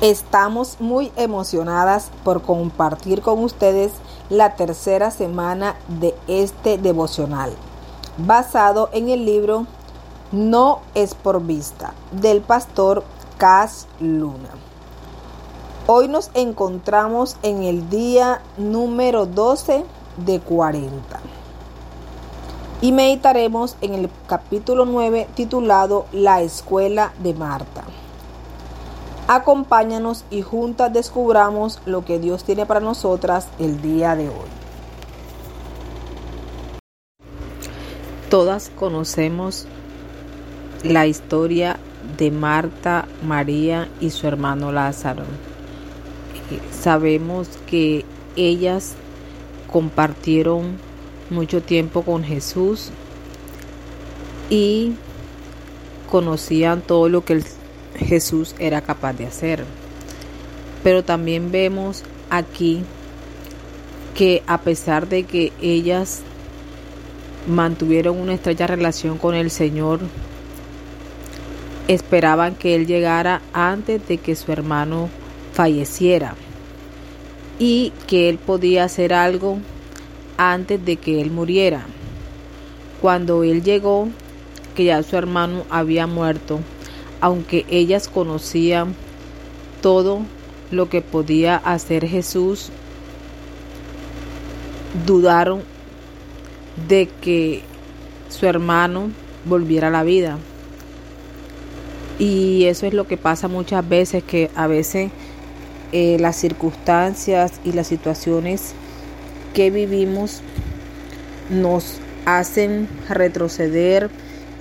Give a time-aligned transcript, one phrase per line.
[0.00, 3.92] Estamos muy emocionadas por compartir con ustedes
[4.30, 7.52] la tercera semana de este devocional,
[8.16, 9.66] basado en el libro
[10.32, 13.04] No es por vista, del pastor
[13.36, 14.48] Cas Luna.
[15.86, 19.84] Hoy nos encontramos en el día número 12
[20.16, 21.20] de 40
[22.80, 27.84] y meditaremos en el capítulo 9 titulado La escuela de Marta.
[29.32, 34.50] Acompáñanos y juntas descubramos lo que Dios tiene para nosotras el día de hoy.
[38.28, 39.68] Todas conocemos
[40.82, 41.78] la historia
[42.18, 45.22] de Marta, María y su hermano Lázaro.
[46.72, 48.96] Sabemos que ellas
[49.70, 50.76] compartieron
[51.30, 52.90] mucho tiempo con Jesús
[54.48, 54.94] y
[56.10, 57.44] conocían todo lo que el
[58.00, 59.64] Jesús era capaz de hacer.
[60.82, 62.82] Pero también vemos aquí
[64.14, 66.22] que a pesar de que ellas
[67.46, 70.00] mantuvieron una estrecha relación con el Señor,
[71.88, 75.08] esperaban que Él llegara antes de que su hermano
[75.52, 76.34] falleciera
[77.58, 79.58] y que Él podía hacer algo
[80.36, 81.86] antes de que Él muriera.
[83.00, 84.08] Cuando Él llegó,
[84.74, 86.60] que ya su hermano había muerto,
[87.20, 88.94] aunque ellas conocían
[89.82, 90.20] todo
[90.70, 92.70] lo que podía hacer Jesús,
[95.06, 95.62] dudaron
[96.88, 97.62] de que
[98.28, 99.10] su hermano
[99.44, 100.38] volviera a la vida.
[102.18, 105.10] Y eso es lo que pasa muchas veces, que a veces
[105.92, 108.74] eh, las circunstancias y las situaciones
[109.54, 110.42] que vivimos
[111.48, 114.10] nos hacen retroceder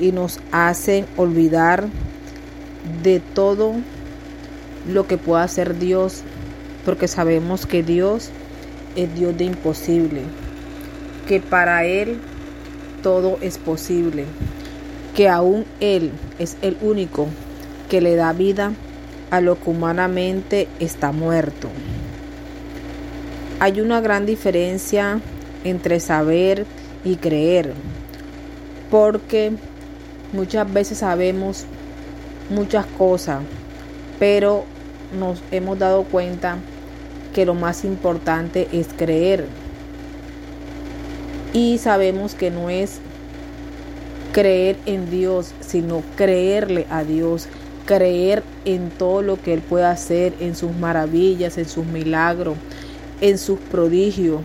[0.00, 1.88] y nos hacen olvidar
[3.02, 3.74] de todo
[4.88, 6.22] lo que pueda hacer Dios,
[6.84, 8.30] porque sabemos que Dios
[8.96, 10.22] es Dios de imposible,
[11.26, 12.20] que para Él
[13.02, 14.24] todo es posible,
[15.14, 17.28] que aún Él es el único
[17.88, 18.72] que le da vida
[19.30, 21.68] a lo que humanamente está muerto.
[23.60, 25.20] Hay una gran diferencia
[25.64, 26.64] entre saber
[27.04, 27.72] y creer,
[28.90, 29.52] porque
[30.32, 31.66] muchas veces sabemos
[32.50, 33.42] muchas cosas,
[34.18, 34.64] pero
[35.18, 36.58] nos hemos dado cuenta
[37.34, 39.46] que lo más importante es creer.
[41.52, 43.00] Y sabemos que no es
[44.32, 47.48] creer en Dios, sino creerle a Dios,
[47.86, 52.56] creer en todo lo que Él puede hacer, en sus maravillas, en sus milagros,
[53.20, 54.42] en sus prodigios,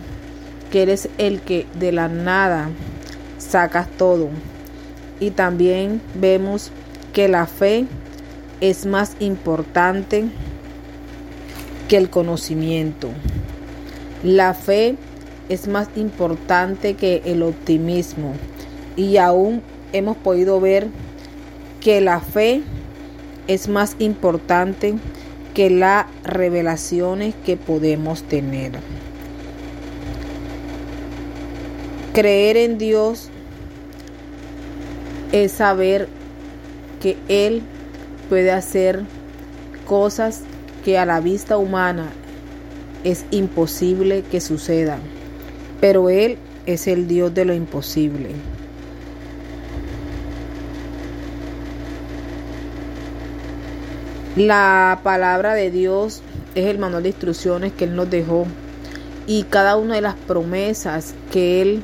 [0.72, 2.70] que Él es el que de la nada
[3.38, 4.28] sacas todo.
[5.20, 6.72] Y también vemos
[7.14, 7.86] que la fe
[8.60, 10.24] es más importante
[11.88, 13.08] que el conocimiento.
[14.24, 14.96] La fe
[15.48, 18.34] es más importante que el optimismo.
[18.96, 20.88] Y aún hemos podido ver
[21.80, 22.62] que la fe
[23.46, 24.94] es más importante
[25.54, 28.72] que las revelaciones que podemos tener.
[32.12, 33.28] Creer en Dios
[35.30, 36.08] es saber
[37.04, 37.60] que Él
[38.30, 39.02] puede hacer
[39.86, 40.40] cosas
[40.86, 42.08] que a la vista humana
[43.04, 45.00] es imposible que sucedan,
[45.82, 48.30] pero Él es el Dios de lo imposible.
[54.36, 56.22] La palabra de Dios
[56.54, 58.46] es el manual de instrucciones que Él nos dejó
[59.26, 61.82] y cada una de las promesas que Él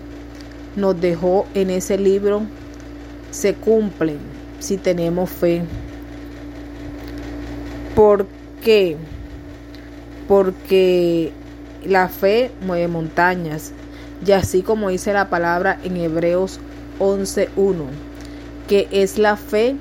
[0.77, 2.41] nos dejó en ese libro
[3.31, 5.63] se cumplen si tenemos fe.
[7.97, 8.27] ¿Por
[8.63, 8.97] qué?
[10.29, 11.33] Porque
[11.85, 13.73] la fe mueve montañas.
[14.25, 16.61] Y así como dice la palabra en Hebreos
[17.01, 17.87] 11.1,
[18.69, 19.77] que es la fe,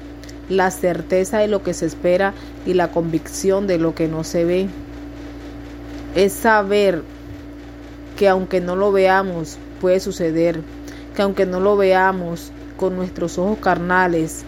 [0.50, 2.34] la certeza de lo que se espera
[2.66, 4.67] y la convicción de lo que no se ve.
[6.16, 7.03] Es saber
[8.17, 10.61] que aunque no lo veamos, puede suceder.
[11.16, 14.46] Que aunque no lo veamos con nuestros ojos carnales,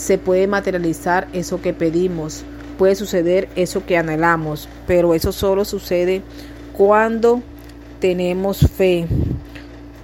[0.00, 2.42] se puede materializar eso que pedimos,
[2.78, 6.22] puede suceder eso que anhelamos, pero eso solo sucede
[6.72, 7.42] cuando
[8.00, 9.06] tenemos fe,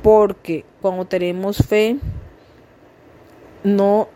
[0.02, 1.96] porque cuando tenemos fe
[3.64, 4.08] no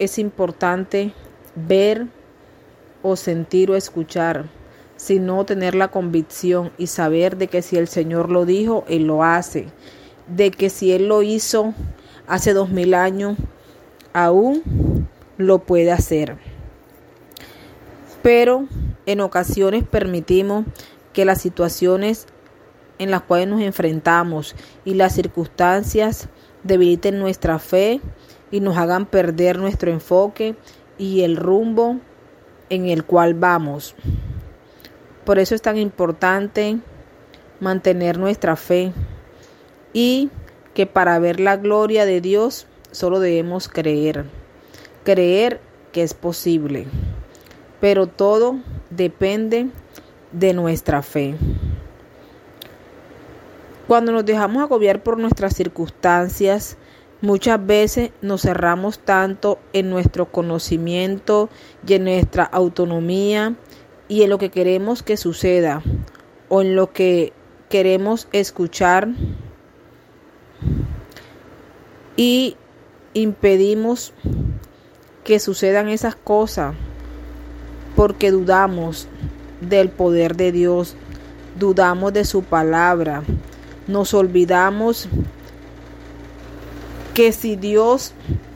[0.00, 1.12] es importante
[1.54, 2.08] ver
[3.00, 4.46] o sentir o escuchar,
[4.96, 9.22] sino tener la convicción y saber de que si el Señor lo dijo, Él lo
[9.22, 9.68] hace,
[10.26, 11.72] de que si Él lo hizo
[12.26, 13.36] hace dos mil años,
[14.12, 14.89] aún
[15.40, 16.36] lo puede hacer.
[18.22, 18.66] Pero
[19.06, 20.66] En ocasiones permitimos
[21.12, 22.26] que las situaciones
[22.98, 24.54] en las cuales nos enfrentamos
[24.84, 26.28] y las circunstancias
[26.62, 28.00] debiliten nuestra fe
[28.52, 30.54] y nos hagan perder nuestro enfoque
[30.96, 31.96] y el rumbo
[32.68, 33.96] en el cual vamos.
[35.24, 36.78] Por eso es tan importante
[37.58, 38.92] mantener nuestra fe
[39.92, 40.30] y
[40.74, 44.39] que para ver la gloria de Dios solo debemos creer.
[45.04, 45.60] Creer
[45.92, 46.86] que es posible.
[47.80, 48.56] Pero todo
[48.90, 49.68] depende
[50.32, 51.36] de nuestra fe.
[53.86, 56.76] Cuando nos dejamos agobiar por nuestras circunstancias,
[57.22, 61.48] muchas veces nos cerramos tanto en nuestro conocimiento
[61.86, 63.56] y en nuestra autonomía
[64.06, 65.82] y en lo que queremos que suceda
[66.48, 67.32] o en lo que
[67.68, 69.08] queremos escuchar
[72.16, 72.56] y
[73.14, 74.12] impedimos
[75.24, 76.74] que sucedan esas cosas
[77.96, 79.08] porque dudamos
[79.60, 80.96] del poder de Dios,
[81.58, 83.22] dudamos de su palabra,
[83.86, 85.08] nos olvidamos
[87.14, 88.12] que si Dios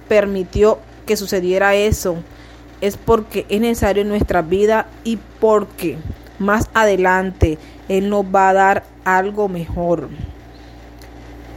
[0.09, 2.17] permitió que sucediera eso,
[2.81, 5.99] es porque es necesario en nuestra vida y porque
[6.39, 7.59] más adelante
[7.89, 10.09] Él nos va a dar algo mejor.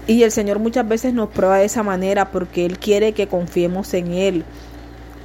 [0.07, 3.94] Y el Señor muchas veces nos prueba de esa manera porque Él quiere que confiemos
[3.94, 4.45] en Él,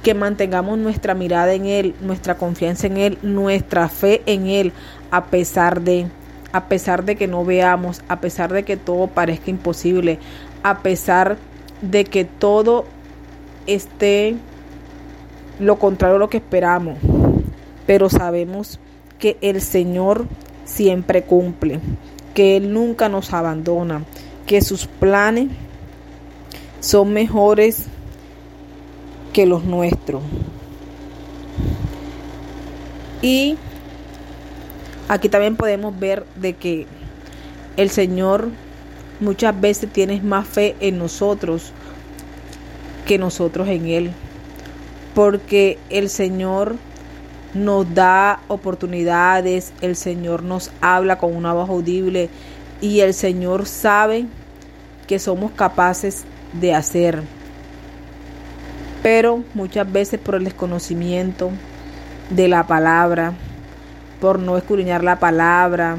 [0.03, 4.73] que mantengamos nuestra mirada en Él, nuestra confianza en Él, nuestra fe en Él,
[5.09, 6.07] a pesar de
[6.51, 10.19] a pesar de que no veamos, a pesar de que todo parezca imposible,
[10.61, 11.37] a pesar
[11.81, 12.85] de que todo
[13.65, 14.35] esté
[15.59, 16.99] lo contrario a lo que esperamos.
[17.87, 18.79] Pero sabemos
[19.17, 20.27] que el Señor
[20.63, 21.79] siempre cumple,
[22.35, 24.03] que Él nunca nos abandona,
[24.45, 25.49] que sus planes
[26.81, 27.87] son mejores
[29.33, 30.21] que los nuestros.
[33.21, 33.57] Y
[35.09, 36.87] Aquí también podemos ver de que
[37.75, 38.49] el Señor
[39.19, 41.71] muchas veces tiene más fe en nosotros
[43.05, 44.11] que nosotros en Él.
[45.13, 46.77] Porque el Señor
[47.53, 52.29] nos da oportunidades, el Señor nos habla con una voz audible
[52.81, 54.25] y el Señor sabe
[55.05, 57.21] que somos capaces de hacer.
[59.03, 61.51] Pero muchas veces por el desconocimiento
[62.29, 63.33] de la palabra,
[64.21, 65.97] por no escudriñar la palabra,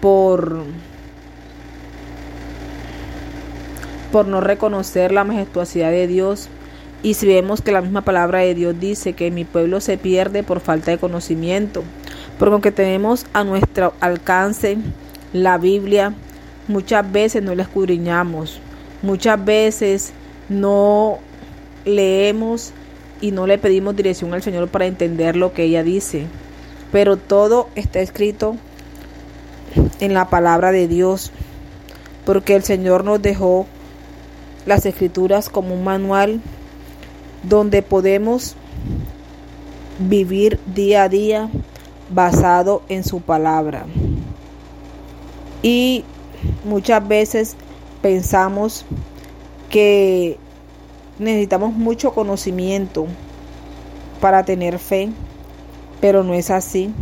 [0.00, 0.64] por,
[4.10, 6.48] por no reconocer la majestuosidad de Dios.
[7.02, 10.42] Y si vemos que la misma palabra de Dios dice que mi pueblo se pierde
[10.42, 11.84] por falta de conocimiento,
[12.38, 14.76] porque aunque tenemos a nuestro alcance
[15.32, 16.12] la Biblia,
[16.66, 18.60] muchas veces no la escudriñamos,
[19.02, 20.12] muchas veces
[20.48, 21.20] no
[21.84, 22.72] leemos
[23.20, 26.26] y no le pedimos dirección al Señor para entender lo que ella dice
[26.92, 28.56] pero todo está escrito
[30.00, 31.30] en la palabra de Dios,
[32.24, 33.66] porque el Señor nos dejó
[34.66, 36.40] las escrituras como un manual
[37.42, 38.56] donde podemos
[39.98, 41.48] vivir día a día
[42.10, 43.86] basado en su palabra.
[45.62, 46.04] Y
[46.64, 47.56] muchas veces
[48.02, 48.84] pensamos
[49.70, 50.38] que
[51.20, 53.06] necesitamos mucho conocimiento
[54.20, 55.10] para tener fe
[56.00, 56.92] pero no es así.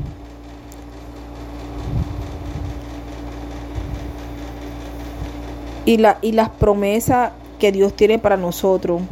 [5.84, 9.02] Y, la, y las promesas que Dios tiene para nosotros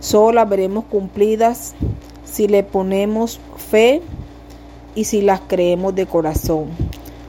[0.00, 1.74] solo las veremos cumplidas
[2.24, 4.02] si le ponemos fe
[4.94, 6.70] y si las creemos de corazón.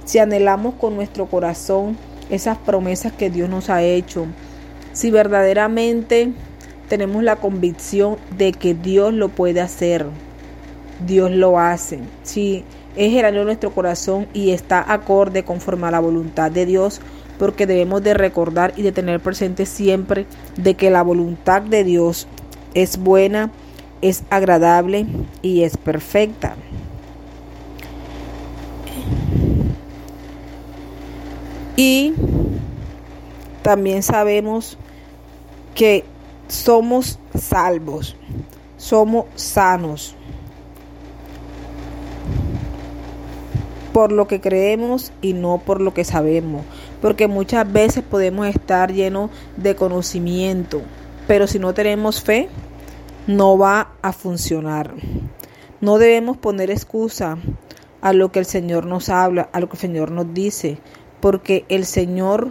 [0.06, 1.98] Si anhelamos con nuestro corazón
[2.30, 4.26] esas promesas que Dios nos ha hecho.
[4.94, 6.34] Si verdaderamente
[6.88, 10.06] tenemos la convicción de que Dios lo puede hacer.
[11.06, 12.00] Dios lo hace.
[12.24, 12.64] Si
[12.96, 17.02] es el de nuestro corazón y está acorde conforme a la voluntad de Dios,
[17.38, 20.26] porque debemos de recordar y de tener presente siempre
[20.56, 22.28] de que la voluntad de Dios
[22.74, 23.52] es buena,
[24.02, 25.06] es agradable
[25.44, 26.56] y es perfecta.
[31.76, 32.14] Y
[33.62, 34.80] también sabemos
[35.76, 36.04] que
[36.48, 38.16] somos salvos,
[38.78, 40.18] somos sanos.
[43.98, 46.64] por lo que creemos y no por lo que sabemos.
[47.02, 50.84] Porque muchas veces podemos estar llenos de conocimiento,
[51.26, 52.48] pero si no tenemos fe,
[53.26, 54.94] no va a funcionar.
[55.82, 57.40] No debemos poner excusa
[58.02, 60.78] a lo que el Señor nos habla, a lo que el Señor nos dice,
[61.20, 62.50] porque el Señor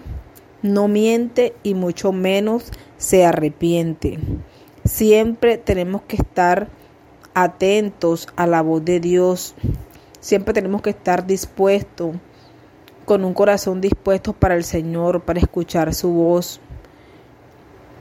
[0.63, 4.19] no miente y mucho menos se arrepiente.
[4.85, 6.69] Siempre tenemos que estar
[7.35, 9.55] atentos a la voz de Dios
[10.27, 12.17] Siempre tenemos que estar dispuestos,
[13.05, 16.61] con un corazón dispuesto para el Señor, para escuchar su voz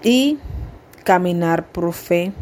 [0.02, 0.40] y
[1.04, 2.34] caminar por fe.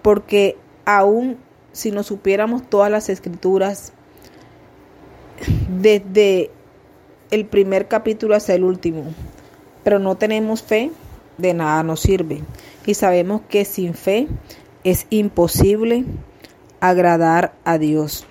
[0.00, 1.36] Porque aún
[1.72, 3.92] si nos supiéramos todas las escrituras,
[5.68, 6.50] desde
[7.30, 9.04] el primer capítulo hasta el último,
[9.84, 10.90] pero no tenemos fe,
[11.42, 12.42] de nada nos sirve.
[12.86, 14.28] Y sabemos que sin fe
[14.84, 16.04] es imposible
[16.80, 18.26] agradar a Dios.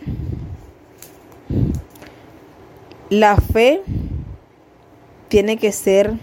[3.10, 3.82] La fe
[5.28, 6.18] tiene que ser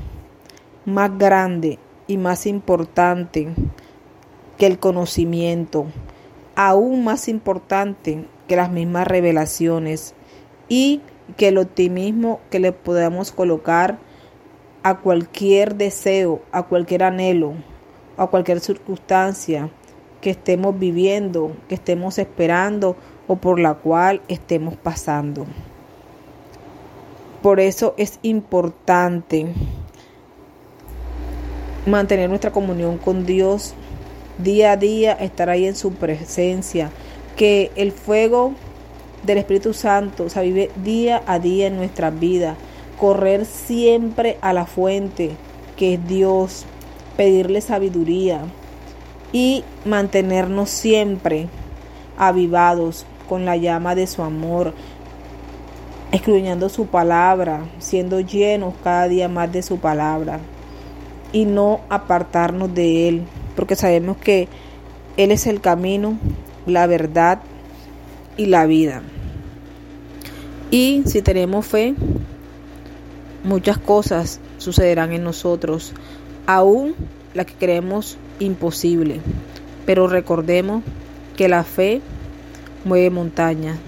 [0.84, 3.48] más grande y más importante
[4.56, 5.86] que el conocimiento,
[6.56, 10.14] aún más importante que las mismas revelaciones
[10.68, 11.00] y
[11.36, 13.98] que el optimismo que le podamos colocar
[14.88, 17.52] a cualquier deseo, a cualquier anhelo,
[18.16, 19.68] a cualquier circunstancia
[20.22, 25.44] que estemos viviendo, que estemos esperando o por la cual estemos pasando.
[27.42, 29.52] Por eso es importante
[31.84, 33.74] mantener nuestra comunión con Dios
[34.38, 36.90] día a día, estar ahí en su presencia,
[37.36, 38.54] que el fuego
[39.22, 42.56] del Espíritu Santo se vive día a día en nuestra vida,
[42.98, 45.30] correr siempre a la fuente
[45.76, 46.66] que es Dios,
[47.16, 48.42] pedirle sabiduría
[49.32, 51.48] y mantenernos siempre
[52.18, 54.74] avivados con la llama de su amor,
[56.10, 60.40] escudriñando su palabra, siendo llenos cada día más de su palabra
[61.32, 63.22] y no apartarnos de Él,
[63.54, 64.48] porque sabemos que
[65.16, 66.18] Él es el camino,
[66.66, 67.40] la verdad
[68.36, 69.02] y la vida.
[70.70, 71.94] Y si tenemos fe,
[73.44, 75.92] muchas cosas sucederán en nosotros,
[76.46, 76.94] aún
[77.34, 79.20] las que creemos imposible.
[79.86, 80.82] Pero recordemos
[81.36, 82.00] que la fe
[82.84, 83.78] mueve montañas,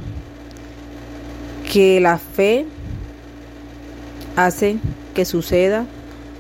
[1.71, 2.67] que la fe
[4.37, 4.79] hace
[5.15, 5.87] que suceda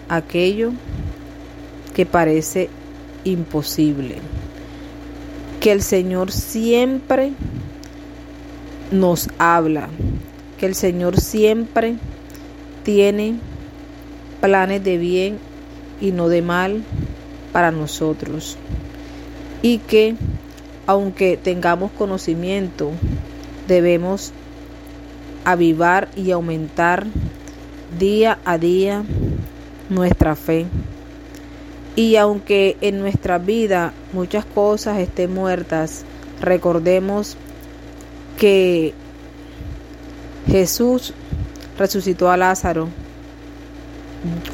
[0.08, 0.72] aquello
[1.94, 2.68] que parece
[3.24, 4.16] imposible.
[5.60, 7.32] Que el Señor siempre
[8.90, 9.88] nos habla,
[10.58, 11.96] que el Señor siempre
[12.82, 13.38] tiene
[14.40, 15.38] planes de bien
[16.00, 16.82] y no de mal
[17.52, 18.56] para nosotros.
[19.62, 20.16] Y que
[20.86, 22.90] aunque tengamos conocimiento,
[23.68, 24.32] debemos
[25.44, 27.06] avivar y aumentar
[27.98, 29.04] día a día
[29.88, 30.66] nuestra fe.
[31.96, 36.04] Y aunque en nuestra vida muchas cosas estén muertas,
[36.40, 37.36] recordemos
[38.38, 38.94] que
[40.46, 41.12] Jesús
[41.80, 42.88] resucitó a Lázaro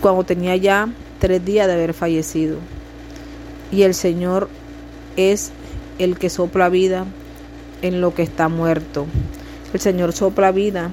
[0.00, 2.58] cuando tenía ya tres días de haber fallecido.
[3.72, 4.48] Y el Señor
[5.16, 5.50] es
[5.98, 7.04] el que sopla vida
[7.82, 9.06] en lo que está muerto.
[9.74, 10.92] El Señor sopla vida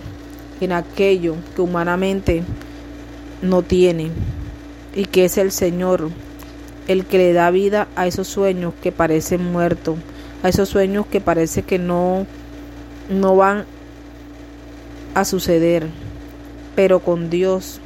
[0.59, 2.43] en aquello que humanamente
[3.43, 4.09] no tiene
[4.95, 6.09] y que es el Señor
[6.87, 9.97] el que le da vida a esos sueños que parecen muertos,
[10.41, 12.25] a esos sueños que parece que no
[13.07, 13.65] no van
[15.13, 15.89] a suceder,
[16.75, 17.79] pero con Dios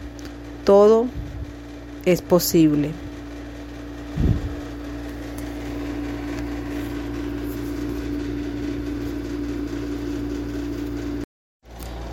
[0.65, 1.06] todo
[2.06, 2.91] es posible.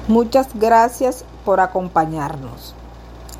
[0.07, 2.75] Muchas gracias por acompañarnos.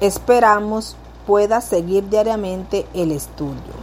[0.01, 3.75] Esperamos pueda seguir diariamente el estudio.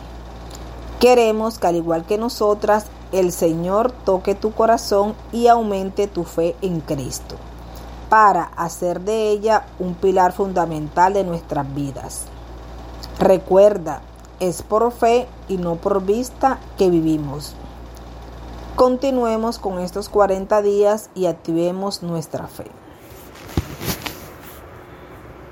[0.99, 6.55] Queremos que al igual que nosotras, el Señor toque tu corazón y aumente tu fe
[6.61, 7.35] en Cristo,
[8.11, 12.25] para hacer de ella un pilar fundamental de nuestras vidas.
[13.19, 14.01] Recuerda,
[14.41, 17.55] es por fe y no por vista que vivimos.
[18.75, 22.65] Continuemos con estos 40 días y activemos nuestra fe.